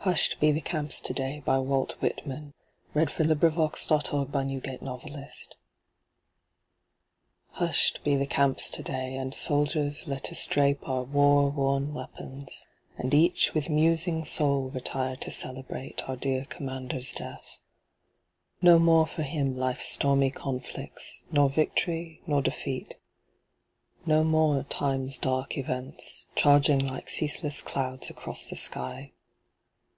hat 0.00 0.36
your 0.40 0.52
children 0.52 0.62
en 0.76 0.84
masse 0.84 1.02
really 1.10 1.42
are?) 1.48 1.62
Walt 1.62 1.92
Whitman 2.00 2.54
(1865) 2.92 3.90
Hush'd 3.90 4.04
Be 4.04 4.14
the 4.14 4.24
Camps 4.24 4.30
Today 4.38 4.80
May 4.80 4.82
4, 4.84 4.92
1865 7.58 7.58
HUSH'D 7.58 8.04
be 8.04 8.14
the 8.16 8.26
camps 8.26 8.70
today, 8.70 9.16
And 9.16 9.34
soldiers 9.34 10.06
let 10.06 10.30
us 10.30 10.46
drape 10.46 10.88
our 10.88 11.02
war 11.02 11.50
worn 11.50 11.92
weapons, 11.92 12.66
And 12.96 13.12
each 13.12 13.52
with 13.52 13.68
musing 13.68 14.24
soul 14.24 14.70
retire 14.70 15.16
to 15.16 15.30
celebrate, 15.32 16.08
Our 16.08 16.14
dear 16.14 16.44
commander's 16.44 17.12
death. 17.12 17.58
No 18.62 18.78
more 18.78 19.08
for 19.08 19.22
him 19.22 19.56
life's 19.56 19.88
stormy 19.88 20.30
conflicts, 20.30 21.24
Nor 21.32 21.50
victory, 21.50 22.20
nor 22.28 22.42
defeat 22.42 22.94
no 24.04 24.22
more 24.22 24.62
time's 24.62 25.18
dark 25.18 25.58
events, 25.58 26.28
Charging 26.36 26.78
like 26.86 27.10
ceaseless 27.10 27.60
clouds 27.60 28.08
across 28.08 28.48
the 28.48 28.54
sky. 28.56 29.10